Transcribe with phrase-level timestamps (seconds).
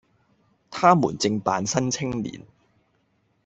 [0.71, 2.33] 他們正辦《新青年》，